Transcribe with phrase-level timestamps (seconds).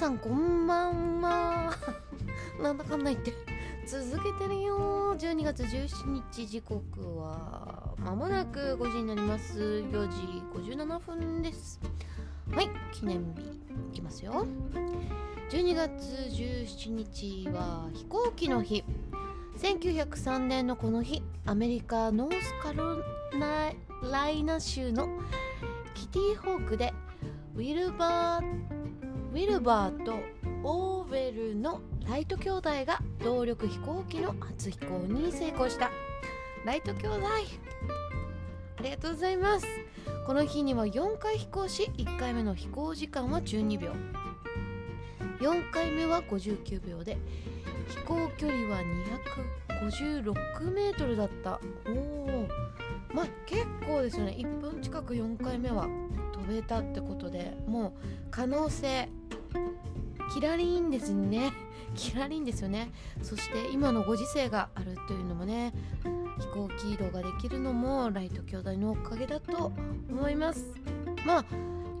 [0.00, 1.76] さんこんばんは。
[2.58, 3.34] なんだかんだ言って
[3.86, 5.14] 続けてるよ。
[5.14, 9.60] 12月17日時刻はまもなく5時になります。
[9.60, 11.78] 4時57分です。
[12.50, 14.46] はい記念日いきますよ。
[15.50, 15.92] 12月
[16.30, 18.82] 17日は飛行機の日。
[19.58, 23.02] 1903年のこの日アメリカノースカロ
[24.10, 25.10] ライナ州の
[25.92, 26.94] キティホークで
[27.54, 28.79] ウィルバー
[29.30, 30.16] ウィルバーと
[30.64, 35.92] オーウェルのライト兄弟が動力飛行機の初飛行に成功した。
[36.64, 37.20] ライト兄弟
[38.78, 39.66] ありがとうございます。
[40.26, 43.92] この日には4回飛行し1回目の飛行時間は12秒。
[45.38, 47.16] 4回目は59秒で
[47.88, 48.80] 飛行距離は
[49.80, 51.60] 256メートルだった。
[51.86, 52.48] おお
[53.14, 54.34] まあ結構ですよね。
[54.36, 55.86] 1分近く4回目は
[56.32, 57.92] 飛べたってことでもう
[58.32, 59.08] 可能性
[60.34, 61.52] キラリンですね。
[61.94, 62.92] キラリンですよね。
[63.22, 65.72] そして今のご時世があるというのもね
[66.38, 69.72] 飛行機移動ができるのもライト兄弟のおかげだと
[70.08, 70.64] 思います。
[71.26, 71.44] まあ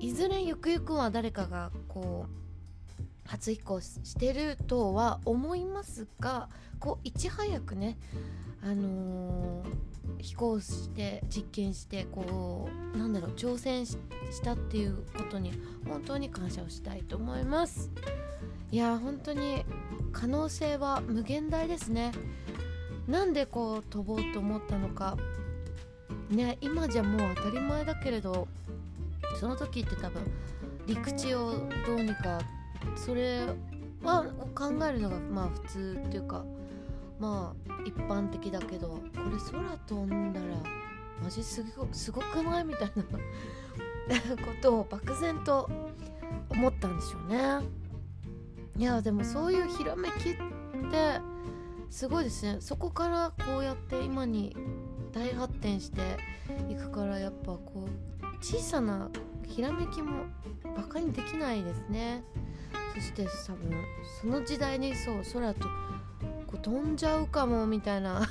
[0.00, 7.96] いずれゆくゆくは誰かがこう初飛行してるとは思いますがこういち早くね
[8.62, 13.96] あのー、飛行して実験してこうなんだろう挑戦し
[14.42, 15.52] たっていうことに
[15.88, 17.90] 本当に感謝をしたいと思います。
[18.72, 19.64] いや本当に
[20.12, 22.12] 可能性は無限大ですね。
[23.06, 25.16] なんでこう飛ぼうと思ったのか。
[26.30, 28.48] ね今じゃもう当たり前だけれど
[29.38, 30.22] その時って多分
[30.86, 32.40] 陸地をどうにか
[32.96, 33.46] それ
[34.02, 36.44] は考えるのがまあ普通っていうか
[37.18, 39.00] まあ一般的だけどこ
[39.30, 40.46] れ空飛んだら
[41.22, 42.64] マジすごすごくない？
[42.64, 43.02] みたいな
[44.44, 45.68] ことを漠然と
[46.50, 47.66] 思ったんでしょうね。
[48.76, 50.34] いやでもそういうひらめきっ
[50.90, 51.20] て
[51.88, 52.58] すごいですね。
[52.60, 54.54] そこからこうやって今に
[55.12, 56.02] 大発展して
[56.68, 57.88] いくからやっぱこ
[58.20, 59.08] う小さな
[59.44, 60.24] ひらめきも
[60.76, 62.22] バカにできないですね。
[62.94, 63.72] そして多分
[64.20, 65.66] その時代にそう空と
[66.66, 68.28] 飛んじゃうかもみたいな。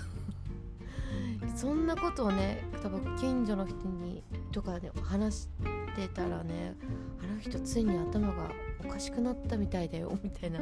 [1.55, 5.47] そんなことをね多分近所の人にとかで、ね、話し
[5.95, 6.75] てたらね
[7.23, 8.49] あの人ついに頭が
[8.83, 10.59] おかしくなったみたいだよみたいな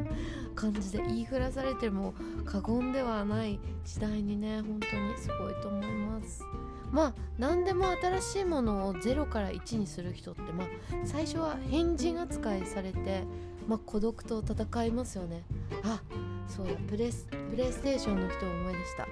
[0.53, 2.13] 感じで言いふらされても
[2.45, 6.43] 過言ではない時代にね本当にすごいと思います。
[6.91, 10.67] まあ何でも新しいものを0から1にする人ってまあ
[11.05, 13.23] 最初は変人扱いされて、
[13.67, 15.43] まあ、孤独と戦いますよね。
[15.83, 16.03] あ
[16.47, 19.07] そうプレスプレイステーションの人を思い出した。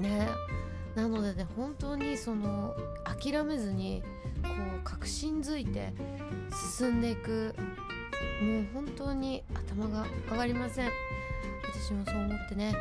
[0.00, 0.28] ね。
[0.94, 2.74] なのでね本当にその
[3.04, 4.02] 諦めずに
[4.42, 4.48] こ
[4.78, 5.92] う確信づいて
[6.78, 7.54] 進んでいく。
[8.42, 10.90] もう本当に頭が上がりません。
[11.74, 12.74] 私もそう思ってね。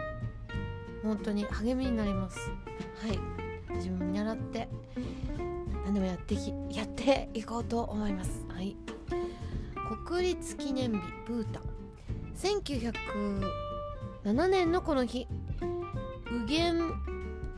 [1.03, 2.49] 本当に励みになります。
[3.01, 3.19] はい。
[3.75, 4.67] 自分見習って
[5.85, 8.45] 何でもやってきやっていこうと思います。
[8.49, 8.75] はい。
[10.05, 11.59] 国立記念日ブータ。
[11.59, 11.68] ン
[12.41, 15.27] 1907年のこの日
[16.31, 16.93] ウゲン・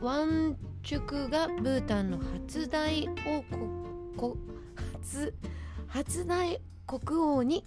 [0.00, 3.44] ワンチュクがブータンの初代王
[4.18, 4.34] 国
[4.92, 5.32] 初
[5.86, 7.64] 初代国王に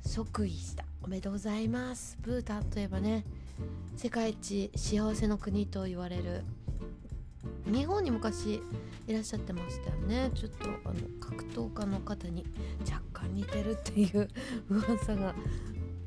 [0.00, 0.86] 即位した。
[1.02, 2.16] おめでとうございます。
[2.22, 3.26] ブータンといえばね
[3.96, 6.42] 世界一幸せの国と言われる。
[7.66, 8.62] 日本に昔
[9.06, 10.30] いらっしゃってましたよね。
[10.34, 12.46] ちょっとあの格闘家の方に
[12.90, 14.30] 若干似てるっていう
[14.70, 15.34] 噂が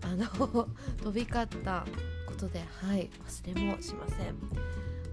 [0.07, 0.25] あの
[1.03, 1.85] 飛び交った
[2.25, 4.35] ことではい忘れもしません。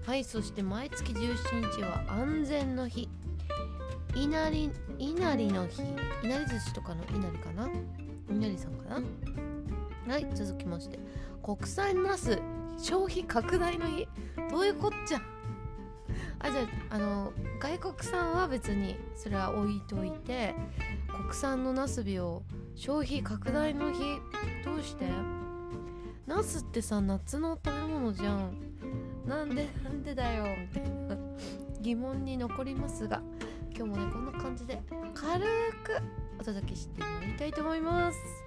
[0.05, 3.09] はいそして毎月17日は安全の日。
[4.15, 5.81] 稲荷稲荷の日。
[6.23, 7.69] 稲荷寿司とかの稲荷かな？
[8.29, 8.99] 稲荷さんか
[10.07, 10.13] な？
[10.13, 10.99] はい続きまして。
[11.43, 12.39] 国産ナス
[12.77, 14.07] 消費拡大の日。
[14.51, 15.21] どういうこっちゃ。
[16.39, 20.53] あじゃああの外国産は別にそれは置いといて
[21.07, 22.43] 国産のナスビを
[22.75, 23.99] 消費拡大の日
[24.63, 25.05] どうして？
[26.27, 28.57] ナスってさ夏の食べ物じゃん。
[29.25, 30.45] なんで なんでだよ。
[30.45, 31.15] みたいな。
[31.81, 33.21] 疑問に残りますが
[33.75, 34.81] 今日もねこんな感じで
[35.13, 35.39] 軽
[35.83, 36.01] く
[36.39, 38.44] お届けしてまいりたいと思います。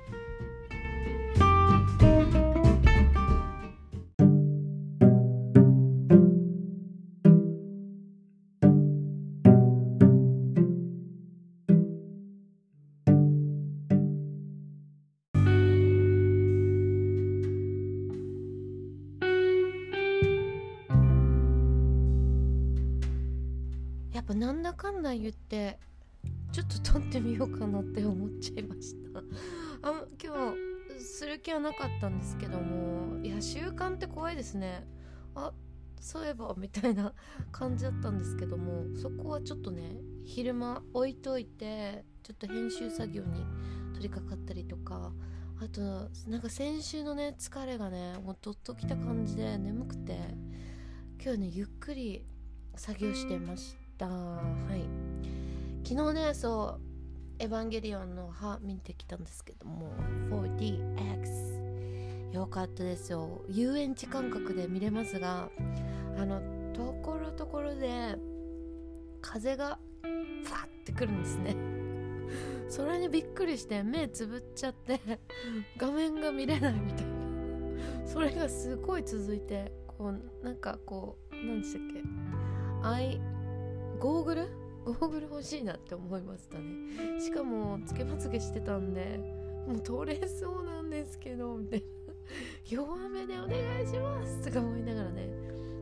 [24.28, 25.78] ぱなんだかんだ言って
[26.52, 29.20] ちょっと撮ってみようかなって思っちゃいました。
[29.82, 30.52] あ今
[30.96, 34.86] 日する気はなかったんですけどもいや習慣って怖いですね。
[35.34, 35.52] あ
[36.00, 37.14] そういえばみたいな
[37.50, 43.44] 感じだったんですけどもそこはちょっとね昼間置いといてちょっと編集作業に
[43.92, 45.12] 取り掛かったりとか
[45.60, 45.80] あと
[46.28, 50.18] なんか先週のね疲れがねもうどっときた感じで眠くて
[51.14, 52.24] 今日はねゆっくり
[52.76, 54.06] 作業してました。
[54.08, 54.40] は
[54.74, 54.84] い。
[55.86, 59.90] 昨日ねそうエヴァンゲリオンの歯見てきたんですけども
[60.30, 63.42] 4DX よかったですよ。
[63.48, 65.48] 遊園地感覚で見れますが
[66.18, 66.40] あの
[66.74, 68.16] ところどころで
[69.22, 71.56] 風がファってくるんですね。
[72.68, 75.00] それにびっくりして目つぶっちゃって
[75.78, 78.06] 画面が見れないみたいな。
[78.06, 82.02] それがすごい続いてこうなんかこう何でしたっけ？
[84.00, 84.48] ゴーグル？
[84.84, 87.20] ゴーグル欲しいなって思いましたね。
[87.20, 89.18] しかもつけまつげしてたんで
[89.66, 91.86] もう取れそうなんですけどみたいな。
[92.68, 95.28] 弱めでお願いしますとか思いながらね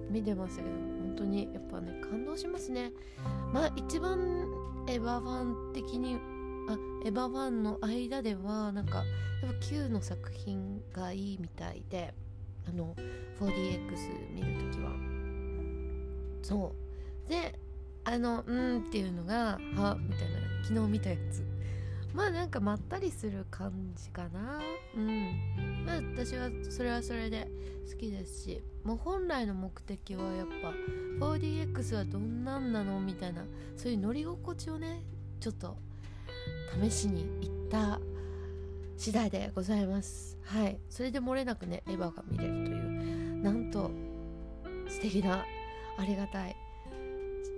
[0.09, 2.93] 見てましたけど本当にやっぱね感動しますね。
[3.53, 4.47] まあ一番
[4.89, 6.17] エヴァファン的に
[6.69, 9.05] あエヴァファンの間ではなんか
[9.43, 12.15] やっぱ Q の作品がいいみたいで
[12.67, 12.95] あの
[13.41, 14.91] 4DX 見るときは。
[16.43, 16.73] そ
[17.27, 17.29] う。
[17.29, 17.59] で
[18.09, 21.45] あのうんっていうのがはみたいな昨日見たやつ。
[22.15, 24.61] まあなんかまったりする感じかな。
[24.97, 25.85] うん。
[25.85, 27.49] まあ私はそれはそれで
[27.91, 28.63] 好きですし。
[28.85, 30.73] もう本来の目的はやっぱ
[31.27, 33.43] 4DX はどんなんなのみたいな
[33.77, 35.03] そういう乗り心地をね
[35.41, 35.77] ちょっと
[36.81, 37.99] 試しに行った
[38.97, 40.39] 次第でございます。
[40.45, 40.79] はい。
[40.89, 43.91] それで漏れなくねエヴァが見れるというなんと
[44.89, 45.45] 素敵な
[45.99, 46.57] ありがたい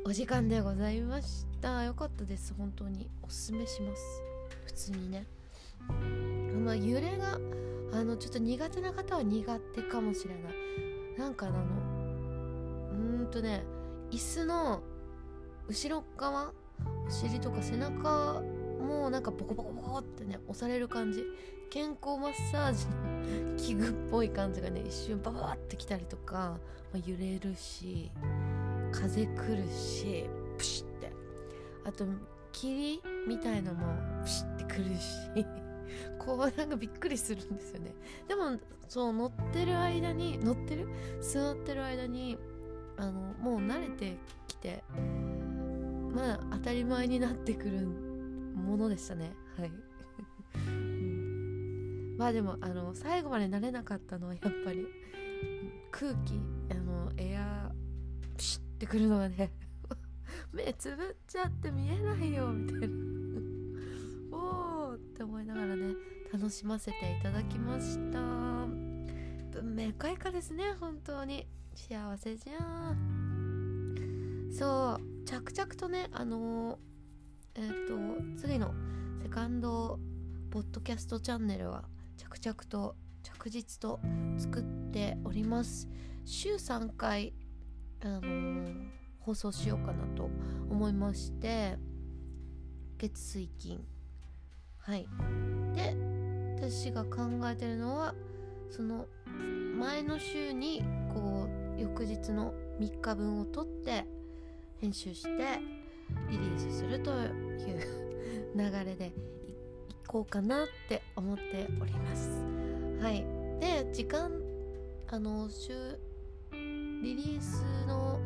[0.04, 1.84] お時間でございました。
[1.84, 2.54] よかったです。
[2.56, 3.10] 本当に。
[3.22, 4.22] おすすめします。
[4.64, 5.26] 普通にね。
[6.64, 7.38] まあ揺れが
[7.92, 11.18] あのちょっと苦手な方は苦手かもしれない。
[11.18, 13.62] なんかあのうーんとね
[14.10, 14.82] 椅子の
[15.68, 16.52] 後ろ側
[17.06, 18.42] お尻とか背中
[18.80, 21.24] もなんかボコボコボコってね押される感じ。
[21.70, 26.58] 健康マッサージの 器具っぽい感じがね一瞬バババってきたりとか、
[26.94, 28.10] まあ、揺れるし。
[28.92, 31.12] 風来るしプシって。
[31.84, 32.04] あと
[32.52, 33.86] 霧みたいのも
[34.22, 35.46] プシってくるし。
[36.18, 37.94] こうなんかびっくりするんですよね。
[38.28, 38.58] でも
[38.88, 40.88] そう乗ってる間に乗ってる？
[41.20, 42.38] 座ってる間に
[42.96, 44.82] あのもう慣れてきて
[46.12, 49.32] まあ当たり前になってくるものでしたね。
[49.56, 49.72] はい。
[52.18, 54.86] まあでもあの最後まで慣れなかったのはやっぱり
[55.90, 56.40] 空気
[56.70, 57.70] あのエア
[58.36, 59.50] プシッってくるのがね
[60.54, 62.94] 目つぶっちゃって見えないよみたいな。
[64.30, 65.94] おーって思いながらね
[66.32, 68.20] 楽しませていただきました。
[69.50, 71.48] 文明開花ですね本当に。
[71.74, 74.48] 幸せじゃん。
[74.52, 77.72] そう着々とねあのー、えっ、
[78.36, 78.72] と次の
[79.22, 79.98] セカンド
[80.50, 81.84] ポッドキャストチャンネルは
[82.16, 82.94] 着々と
[83.24, 83.98] 着実と
[84.38, 85.88] 作っております。
[86.24, 87.34] 週3回
[88.02, 88.74] あのー、
[89.20, 90.30] 放送しようかなと
[90.70, 91.76] 思いまして
[92.98, 93.84] 月水金。
[94.78, 95.06] はい。
[95.74, 95.96] で
[96.56, 98.14] 私が考えてるのは
[98.70, 99.06] その
[99.78, 100.82] 前の週に
[101.12, 104.06] こう翌日の3日分を取って
[104.80, 105.28] 編集して
[106.30, 107.28] リリースするという
[108.56, 109.12] 流れでい
[110.06, 112.42] こうかなって思っております。
[113.00, 113.24] はい。
[113.60, 114.30] で時間
[115.08, 115.98] あの週
[117.02, 118.18] リリースの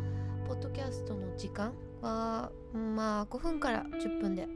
[0.49, 4.49] ポッドキャストの時間はまあ5分から10分で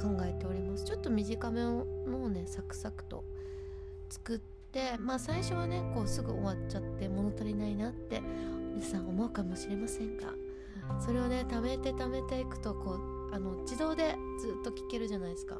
[0.00, 0.84] 考えております。
[0.84, 1.84] ちょっと短めの
[2.22, 3.22] をねサクサクと
[4.08, 4.38] 作っ
[4.72, 8.22] てまあ最初はねこうすぐ終わっちゃって物足りないなって
[8.74, 10.28] 皆さん思うかもしれませんが
[10.98, 12.92] それをね貯めて貯めていくとこ
[13.30, 15.58] うあの自動でずっと聞けるじゃないですか。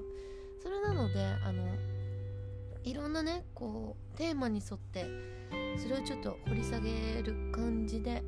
[0.63, 1.65] それなのであの
[2.83, 5.07] いろんなねこうテーマに沿って
[5.81, 8.23] それをちょっと掘り下げる感じで、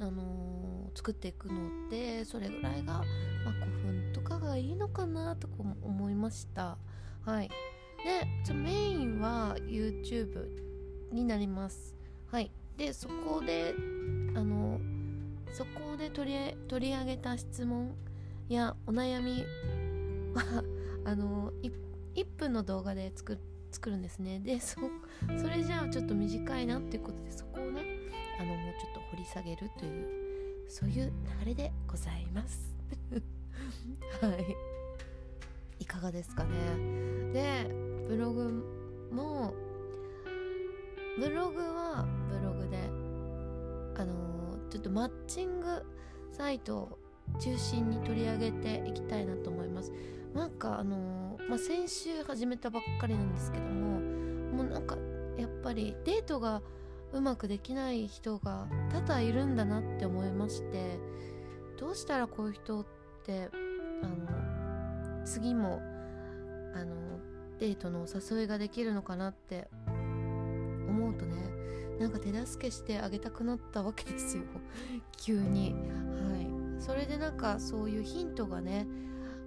[0.00, 3.04] あのー、作っていくのでそれぐらいが、まあ、
[3.64, 6.76] 5分とかがいいのかなとか思いました。
[7.24, 7.50] はい。
[8.46, 10.48] でメインは YouTube
[11.12, 11.94] になります。
[12.26, 12.50] はい。
[12.76, 13.72] でそこで
[14.34, 14.80] あの
[15.52, 17.94] そこで取り取り上げた質問
[18.48, 19.44] やお悩み
[20.34, 20.64] は
[21.06, 21.72] あの 1,
[22.16, 24.40] 1分の動画で作って作るんですね。
[24.40, 24.80] でそ
[25.36, 27.82] それじゃあちょっと短いなっていうことでそこをね
[28.40, 30.06] あのもうちょっと掘り下げるという
[30.68, 32.74] そういう流れでございます。
[34.22, 34.56] はい。
[35.78, 37.32] いかがですかね。
[37.34, 37.66] で
[38.08, 39.52] ブログも
[41.18, 42.78] ブログはブログで
[44.00, 45.84] あのー、ちょっとマッチング
[46.32, 46.98] サイトを
[47.38, 49.92] 中心に取り上げていきたいなと思います。
[50.34, 54.00] なんかあのー、まあ、先週始めたばっかりなんですけども
[54.56, 54.96] もうなんか
[55.38, 56.60] やっぱりデートが
[57.12, 60.98] うまくできない人が多々いるんだなって思いまして
[61.78, 62.86] どうしたらこういう人っ
[63.24, 63.48] て
[64.02, 65.80] あの次も
[66.74, 66.94] あの
[67.58, 71.36] デートのお誘いができるのかなって思うとね
[71.98, 74.42] なんか手助けしてあげたくなったわけですよ。
[75.16, 75.72] 急に。
[75.72, 76.36] は
[76.78, 76.82] い。
[76.82, 78.86] それでなんかそういうヒントがね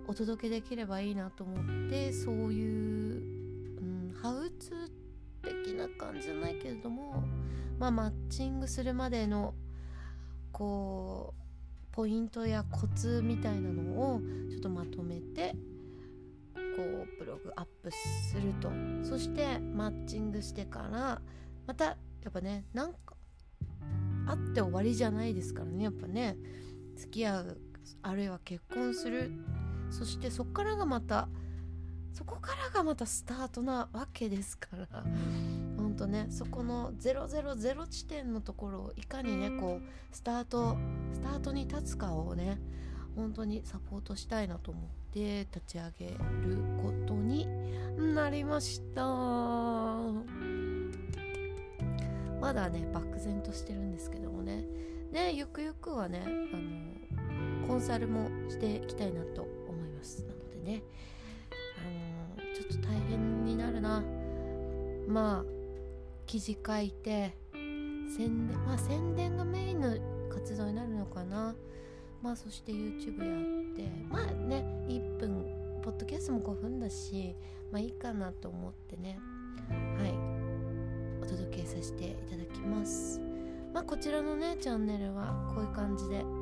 [0.09, 3.21] お届けできればいいなと思ってそういう、
[3.77, 7.23] うん、ハウツー的な感じじゃないけれども
[7.77, 9.53] まあマッチングするまでの
[10.51, 15.55] こうポイントやコツみたいなのをちょっとまとめて
[16.55, 18.71] こうブログアップすると。
[19.03, 21.21] そしてマッチングしてから
[21.67, 21.97] またや
[22.29, 23.15] っぱねなんか
[24.25, 26.35] 会って終わりじゃないですからねやっぱね。
[26.95, 27.61] 付き合う
[28.01, 29.31] あるいは結婚する
[29.91, 31.27] そしてそこからがまた
[32.13, 34.88] そこからがまたスタートなわけですから
[35.77, 40.77] ほんとねそこの000地点のところをいかにねこうスタート
[41.13, 42.60] スタートに立つかをね
[43.15, 46.17] 本当にサポートしたいなと思って立ち上げる
[46.81, 47.48] ことに
[47.98, 49.03] なりました。
[52.39, 54.65] まだね漠然としてるんですけどもね。
[55.12, 56.29] でゆくゆくはねあ
[57.62, 59.48] のコンサルもしていきたいなと
[59.99, 60.23] ます。
[60.23, 60.81] なのでね
[61.77, 64.01] あのちょっと大変になるな。
[65.07, 65.45] まあ
[66.25, 69.97] 記事書いて宣伝まあ宣伝がメインの
[70.29, 71.55] 活動になるのかな。
[72.21, 75.45] まあそして YouTube やってまあね1分
[75.81, 77.35] ポッドキャストも5分だし
[77.71, 79.19] まあいいかなと思ってね。
[79.97, 80.13] はい。
[81.21, 83.19] お届けさせていただきます。
[83.73, 86.23] まあこちらのねチャンネルはこういう感じで。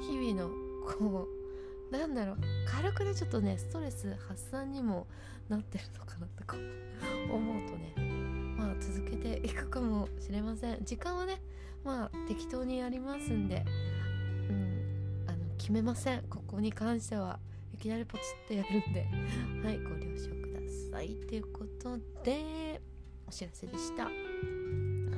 [0.00, 0.50] 日々の
[0.84, 1.39] こう
[1.90, 2.38] なんだろう。
[2.66, 5.06] 軽くねちょっとねストレス発散にも
[5.48, 6.56] なってるのかなとか
[7.32, 7.94] 思うとね
[8.56, 10.84] まあ続けていくかもしれません。
[10.84, 11.40] 時間はね
[11.84, 13.64] まあ適当にやりますんで
[14.48, 16.22] うんあの決めません。
[16.28, 17.38] ここに関しては
[17.74, 19.06] いきなりポチってやるんで。
[19.64, 20.60] はいご了承くだ
[20.92, 21.16] さい。
[21.28, 22.80] ということで
[23.26, 24.04] お知らせでした。
[24.04, 24.10] は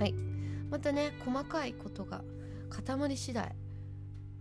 [0.06, 0.14] い。
[0.70, 2.24] またね細かいことが
[2.70, 3.54] 固まり次第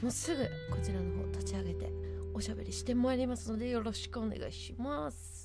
[0.01, 1.91] もうすぐこちらの方立ち上げて
[2.33, 5.41] おしゃべりしてまいりますのでよろしくお願いします。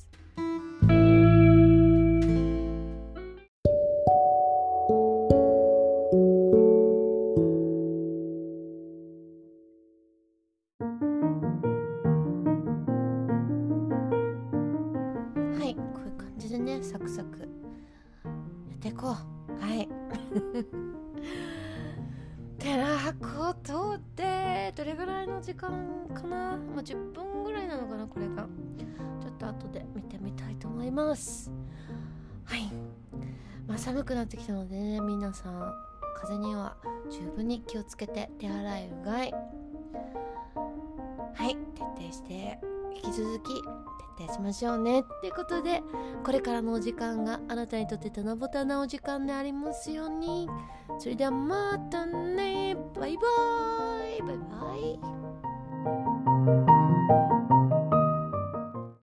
[15.97, 17.47] こういう感じでねサクサクや
[18.75, 19.11] っていこう。
[19.61, 19.89] はい。
[22.59, 23.99] てなこと
[24.77, 25.71] どれぐらいの時間
[26.15, 28.47] かな、まあ、10分ぐらいなのかなこれが。
[29.23, 31.51] ちょっと後で見てみたいと思います。
[32.45, 32.71] はい。
[33.67, 35.75] まあ寒くなってきたのでね皆さん
[36.21, 36.77] 風邪には
[37.11, 39.33] 十分に気をつけて手洗いうがい。
[41.35, 41.57] はい。
[41.75, 42.61] 徹底して
[42.95, 43.63] 引き続き
[44.19, 45.01] 徹底しましょうね。
[45.01, 45.83] ってことで
[46.23, 50.49] これからのお時間があなたにとって七夕なお時間でありますように。
[50.99, 52.77] それではまたね。
[52.95, 53.96] バイバイバイ。
[54.23, 54.33] バ
[54.77, 54.99] イ